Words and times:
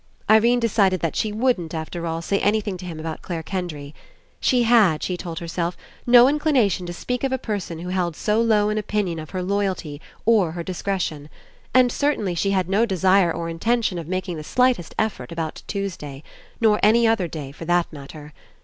Irene 0.27 0.59
decided 0.59 0.99
that 1.01 1.15
she 1.15 1.31
wouldn't, 1.31 1.75
after 1.75 2.07
all, 2.07 2.23
say 2.23 2.39
anything 2.39 2.75
to 2.77 2.87
him 2.87 2.99
about 2.99 3.21
Clare 3.21 3.43
Kendry. 3.43 3.93
She 4.39 4.63
had, 4.63 5.03
she 5.03 5.15
told 5.15 5.37
herself, 5.37 5.77
no 6.07 6.27
inclination 6.27 6.87
to 6.87 6.91
49 6.91 6.91
PASSING 6.97 7.01
Speak 7.03 7.23
of 7.23 7.31
a 7.31 7.37
person 7.37 7.77
who 7.77 7.89
held 7.89 8.15
so 8.15 8.41
low 8.41 8.69
an 8.69 8.79
opinion 8.79 9.19
of 9.19 9.29
her 9.29 9.43
loyalty, 9.43 10.01
or 10.25 10.53
her 10.53 10.63
discretion. 10.63 11.29
And 11.71 11.91
certainly 11.91 12.33
she 12.33 12.49
had 12.49 12.67
no 12.67 12.83
desire 12.83 13.31
or 13.31 13.47
Intention 13.47 13.99
of 13.99 14.07
making 14.07 14.37
the 14.37 14.43
slightest 14.43 14.95
effort 14.97 15.31
about 15.31 15.61
Tuesday. 15.67 16.23
Nor 16.59 16.79
any 16.81 17.05
other 17.05 17.27
day 17.27 17.51
for 17.51 17.65
that 17.65 17.85
matter. 17.93 18.33